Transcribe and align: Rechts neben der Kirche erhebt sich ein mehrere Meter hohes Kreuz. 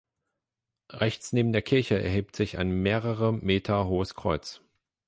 Rechts 0.89 1.31
neben 1.31 1.51
der 1.51 1.61
Kirche 1.61 2.01
erhebt 2.01 2.35
sich 2.35 2.57
ein 2.57 2.71
mehrere 2.71 3.31
Meter 3.31 3.85
hohes 3.85 4.15
Kreuz. 4.15 4.61